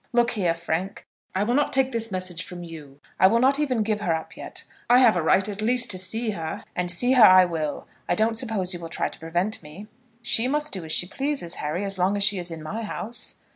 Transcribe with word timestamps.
Look 0.13 0.31
here, 0.31 0.55
Frank; 0.55 1.05
I 1.35 1.43
will 1.43 1.53
not 1.53 1.71
take 1.71 1.91
this 1.91 2.11
message 2.11 2.41
from 2.43 2.63
you. 2.63 2.99
I 3.19 3.27
will 3.27 3.37
not 3.39 3.59
even 3.59 3.83
give 3.83 4.01
her 4.01 4.15
up 4.15 4.35
yet. 4.35 4.63
I 4.89 4.97
have 4.97 5.15
a 5.15 5.21
right, 5.21 5.47
at 5.47 5.61
least, 5.61 5.91
to 5.91 5.99
see 5.99 6.31
her, 6.31 6.63
and 6.75 6.89
see 6.89 7.11
her 7.11 7.23
I 7.23 7.45
will. 7.45 7.85
I 8.09 8.15
don't 8.15 8.35
suppose 8.35 8.73
you 8.73 8.79
will 8.79 8.89
try 8.89 9.09
to 9.09 9.19
prevent 9.19 9.61
me?" 9.61 9.85
"She 10.23 10.47
must 10.47 10.73
do 10.73 10.83
as 10.85 10.91
she 10.91 11.05
pleases, 11.05 11.53
Harry, 11.61 11.85
as 11.85 11.99
long 11.99 12.17
as 12.17 12.23
she 12.23 12.39
is 12.39 12.49
in 12.49 12.63
my 12.63 12.81
house." 12.81 13.35